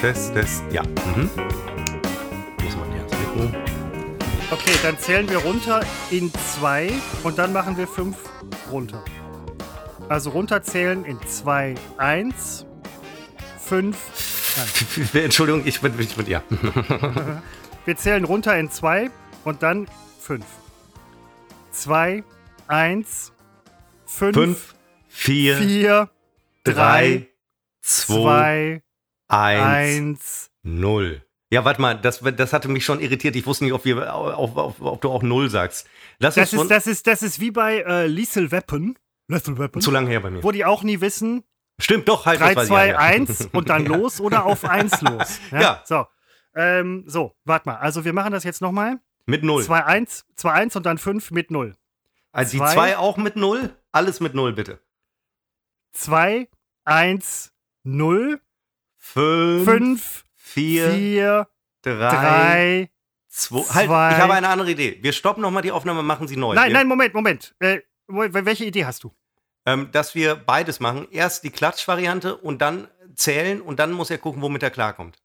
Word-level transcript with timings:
Das, 0.00 0.30
ja. 0.70 0.82
Mhm. 1.16 1.28
Muss 2.62 2.76
man 2.76 2.92
ans 2.92 3.10
Mikro. 3.10 3.50
Okay, 4.52 4.70
dann 4.82 4.96
zählen 4.96 5.28
wir 5.28 5.38
runter 5.38 5.84
in 6.12 6.32
zwei 6.34 6.92
und 7.24 7.36
dann 7.36 7.52
machen 7.52 7.76
wir 7.76 7.88
fünf 7.88 8.16
runter. 8.70 9.04
Also 10.08 10.30
runterzählen 10.30 11.04
in 11.04 11.20
zwei, 11.26 11.74
eins, 11.96 12.64
fünf. 13.58 13.96
Nein. 14.56 15.08
Entschuldigung, 15.24 15.62
ich 15.66 15.80
bin, 15.80 15.92
ich 15.98 16.14
bin 16.14 16.26
ja. 16.26 16.42
Wir 17.84 17.96
zählen 17.96 18.24
runter 18.24 18.56
in 18.56 18.70
zwei 18.70 19.10
und 19.44 19.64
dann 19.64 19.88
fünf. 20.20 20.46
Zwei, 21.72 22.22
eins, 22.68 23.32
fünf, 24.06 24.36
Fünf, 24.36 24.74
vier, 25.08 25.56
vier, 25.56 26.10
drei, 26.62 27.28
zwei, 27.80 28.14
zwei, 28.14 28.82
eins, 29.28 30.50
null. 30.62 31.22
Ja, 31.50 31.64
warte 31.64 31.80
mal, 31.80 31.94
das, 31.94 32.20
das 32.36 32.52
hatte 32.52 32.68
mich 32.68 32.84
schon 32.84 33.00
irritiert. 33.00 33.34
Ich 33.34 33.46
wusste 33.46 33.64
nicht, 33.64 33.72
ob, 33.72 33.84
wir, 33.84 34.14
auf, 34.14 34.56
auf, 34.56 34.80
ob 34.80 35.00
du 35.00 35.10
auch 35.10 35.22
null 35.22 35.48
sagst. 35.48 35.86
Lass 36.18 36.34
Das 36.34 36.52
ist, 36.52 36.70
das, 36.70 36.86
ist, 36.86 37.06
das 37.06 37.22
ist 37.22 37.40
wie 37.40 37.50
bei 37.50 37.78
äh, 37.78 38.06
Lethal 38.06 38.50
Weapon. 38.50 38.98
Lethal 39.28 39.58
Weapon. 39.58 39.80
zu 39.80 39.90
lange 39.90 40.10
her 40.10 40.20
bei 40.20 40.30
mir. 40.30 40.42
Wo 40.42 40.52
die 40.52 40.64
auch 40.66 40.82
nie 40.82 41.00
wissen, 41.00 41.44
Stimmt, 41.80 42.08
doch, 42.08 42.26
halt 42.26 42.40
3, 42.40 42.46
das 42.48 42.56
weiß 42.56 42.68
2, 42.68 42.86
ich, 42.86 42.92
ja, 42.92 43.00
ja. 43.00 43.06
1 43.06 43.48
und 43.52 43.68
dann 43.68 43.86
los 43.86 44.20
oder 44.20 44.44
auf 44.44 44.64
1 44.64 45.00
los. 45.02 45.38
Ja. 45.52 45.82
So, 45.84 46.06
ähm, 46.54 47.04
so 47.06 47.36
warte 47.44 47.68
mal. 47.68 47.76
Also 47.76 48.04
wir 48.04 48.12
machen 48.12 48.32
das 48.32 48.44
jetzt 48.44 48.60
nochmal. 48.60 48.98
Mit 49.26 49.44
null. 49.44 49.62
2, 49.62 49.84
1, 49.84 50.24
2, 50.34 50.52
1 50.52 50.76
und 50.76 50.86
dann 50.86 50.98
5 50.98 51.30
mit 51.30 51.50
0. 51.50 51.76
also 52.32 52.50
die 52.50 52.58
zwei. 52.58 52.74
zwei 52.74 52.96
auch 52.96 53.16
mit 53.16 53.36
null? 53.36 53.76
Alles 53.92 54.20
mit 54.20 54.34
null, 54.34 54.52
bitte. 54.54 54.80
2, 55.92 56.48
1, 56.84 57.52
0, 57.84 58.40
Fünf, 58.98 59.64
5, 59.64 60.24
vier, 60.34 60.90
4, 60.90 61.48
drei, 61.82 61.94
3. 61.94 62.90
zwei. 63.28 63.60
Halt, 63.74 63.84
ich 64.16 64.18
habe 64.22 64.34
eine 64.34 64.48
andere 64.48 64.70
Idee. 64.70 64.98
Wir 65.00 65.12
stoppen 65.12 65.40
nochmal 65.40 65.62
die 65.62 65.72
Aufnahme, 65.72 66.02
machen 66.02 66.28
sie 66.28 66.36
neu. 66.36 66.54
Nein, 66.54 66.68
wir, 66.68 66.74
nein, 66.74 66.88
Moment, 66.88 67.14
Moment. 67.14 67.54
Äh, 67.60 67.80
welche 68.08 68.64
Idee 68.64 68.84
hast 68.84 69.04
du? 69.04 69.12
Ähm, 69.66 69.90
dass 69.92 70.14
wir 70.14 70.34
beides 70.34 70.80
machen. 70.80 71.06
Erst 71.10 71.44
die 71.44 71.50
Klatschvariante 71.50 72.36
und 72.36 72.60
dann 72.60 72.88
zählen 73.14 73.60
und 73.60 73.78
dann 73.78 73.92
muss 73.92 74.10
er 74.10 74.18
gucken, 74.18 74.42
womit 74.42 74.62
er 74.62 74.70
klarkommt. 74.70 75.18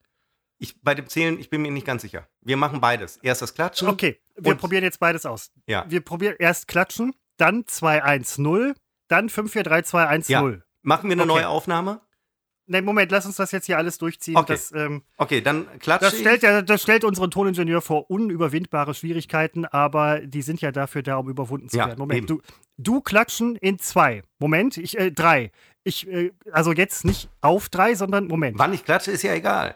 Ich, 0.59 0.81
bei 0.81 0.95
dem 0.95 1.07
Zählen, 1.07 1.39
ich 1.39 1.49
bin 1.49 1.61
mir 1.61 1.71
nicht 1.71 1.85
ganz 1.85 2.03
sicher. 2.03 2.27
Wir 2.41 2.57
machen 2.57 2.79
beides. 2.79 3.17
Erst 3.17 3.41
das 3.41 3.53
Klatschen. 3.53 3.87
Okay, 3.89 4.19
wir 4.37 4.55
probieren 4.55 4.83
jetzt 4.83 4.99
beides 4.99 5.25
aus. 5.25 5.51
Ja. 5.67 5.85
Wir 5.89 6.01
probieren 6.01 6.35
erst 6.39 6.67
klatschen, 6.67 7.13
dann 7.37 7.65
2, 7.67 8.03
1, 8.03 8.37
0, 8.37 8.75
dann 9.07 9.29
5, 9.29 9.51
4, 9.51 9.63
3, 9.63 9.81
2, 9.81 10.07
1, 10.07 10.27
Ja. 10.29 10.41
0. 10.41 10.63
Machen 10.81 11.09
wir 11.09 11.13
eine 11.15 11.23
Okay. 11.23 11.27
neue 11.27 11.47
Aufnahme? 11.49 12.01
Nein, 12.65 12.85
Moment, 12.85 13.11
lass 13.11 13.25
uns 13.25 13.35
das 13.35 13.51
jetzt 13.51 13.65
hier 13.65 13.77
alles 13.77 13.97
durchziehen. 13.97 14.37
Okay. 14.37 14.53
Das, 14.53 14.71
ähm, 14.71 15.03
Okay, 15.17 15.41
dann 15.41 15.67
klatsche 15.79 16.05
Das 16.05 16.19
stellt, 16.19 16.43
ja, 16.43 16.61
das 16.61 16.81
stellt 16.81 17.03
unseren 17.03 17.29
Toningenieur 17.29 17.81
vor 17.81 18.09
unüberwindbare 18.09 18.93
Schwierigkeiten, 18.93 19.65
aber 19.65 20.21
die 20.21 20.41
sind 20.41 20.61
ja 20.61 20.71
dafür 20.71 21.03
da, 21.03 21.17
um 21.17 21.29
überwunden 21.29 21.67
zu 21.67 21.77
Ja, 21.77 21.87
werden. 21.87 21.99
Moment, 21.99 22.17
eben. 22.19 22.27
du, 22.27 22.41
du 22.77 23.01
klatschen 23.01 23.57
in 23.57 23.79
zwei. 23.79 24.23
Moment, 24.39 24.77
ich, 24.77 24.97
äh, 24.97 25.11
drei. 25.11 25.51
Ich, 25.83 26.07
äh, 26.07 26.31
also 26.51 26.71
jetzt 26.71 27.03
nicht 27.03 27.29
auf 27.41 27.67
drei, 27.67 27.95
sondern 27.95 28.27
Moment. 28.27 28.57
Wann 28.57 28.73
ich 28.73 28.85
klatsche, 28.85 29.11
ist 29.11 29.23
ja 29.23 29.33
egal. 29.33 29.75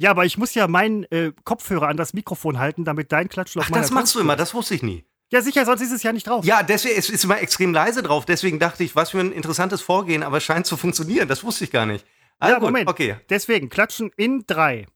Ja, 0.00 0.10
aber 0.10 0.24
ich 0.24 0.38
muss 0.38 0.54
ja 0.54 0.68
meinen 0.68 1.02
äh, 1.10 1.32
Kopfhörer 1.42 1.88
an 1.88 1.96
das 1.96 2.14
Mikrofon 2.14 2.60
halten, 2.60 2.84
damit 2.84 3.10
dein 3.10 3.28
Klatschen 3.28 3.60
auf 3.60 3.66
Ach, 3.68 3.74
das 3.74 3.90
machst 3.90 4.14
du 4.14 4.20
immer, 4.20 4.36
das 4.36 4.54
wusste 4.54 4.76
ich 4.76 4.84
nie. 4.84 5.04
Ja, 5.30 5.42
sicher, 5.42 5.64
sonst 5.66 5.82
ist 5.82 5.92
es 5.92 6.02
ja 6.02 6.12
nicht 6.12 6.26
drauf. 6.26 6.44
Ja, 6.44 6.62
deswegen 6.62 6.98
es 6.98 7.10
ist 7.10 7.24
immer 7.24 7.40
extrem 7.40 7.72
leise 7.74 8.02
drauf. 8.02 8.24
Deswegen 8.24 8.58
dachte 8.58 8.82
ich, 8.82 8.96
was 8.96 9.10
für 9.10 9.20
ein 9.20 9.32
interessantes 9.32 9.82
Vorgehen, 9.82 10.22
aber 10.22 10.38
es 10.38 10.44
scheint 10.44 10.66
zu 10.66 10.76
funktionieren. 10.76 11.28
Das 11.28 11.44
wusste 11.44 11.64
ich 11.64 11.70
gar 11.70 11.84
nicht. 11.86 12.06
Ah, 12.38 12.48
Ja, 12.48 12.54
gut, 12.54 12.62
Moment. 12.68 12.88
Okay. 12.88 13.16
Deswegen, 13.28 13.68
klatschen 13.68 14.10
in 14.16 14.44
drei. 14.46 14.86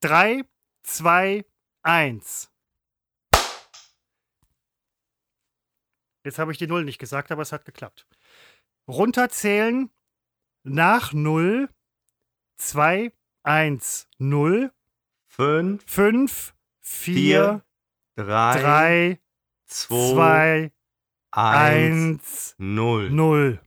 Drei, 0.00 0.42
zwei, 0.82 1.44
eins. 1.82 2.50
Jetzt 6.24 6.38
habe 6.38 6.52
ich 6.52 6.58
die 6.58 6.66
Null 6.66 6.84
nicht 6.84 6.98
gesagt, 6.98 7.30
aber 7.30 7.42
es 7.42 7.52
hat 7.52 7.64
geklappt. 7.64 8.06
Runterzählen 8.88 9.90
nach 10.64 11.12
Null. 11.12 11.68
Zwei, 12.56 13.12
eins, 13.44 14.08
Null. 14.18 14.72
Fünf, 15.28 15.84
Fünf, 15.86 16.54
vier, 16.80 17.64
drei, 18.18 18.60
drei, 18.60 19.18
zwei, 19.66 20.12
zwei, 20.12 20.72
eins, 21.30 22.16
eins, 22.18 22.54
null. 22.58 23.10
Null. 23.10 23.60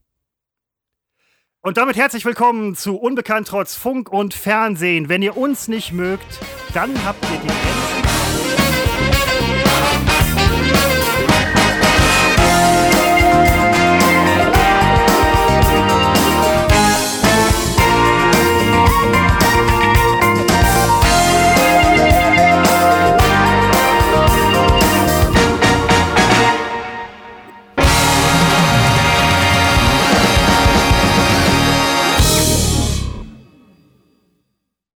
Und 1.62 1.78
damit 1.78 1.96
herzlich 1.96 2.24
willkommen 2.24 2.74
zu 2.74 2.96
Unbekannt 2.96 3.48
trotz 3.48 3.76
Funk 3.76 4.10
und 4.10 4.34
Fernsehen. 4.34 5.08
Wenn 5.08 5.22
ihr 5.22 5.36
uns 5.36 5.68
nicht 5.68 5.92
mögt, 5.92 6.40
dann 6.74 7.02
habt 7.04 7.24
ihr 7.30 7.38
die 7.38 7.46
Grenzen 7.46 8.01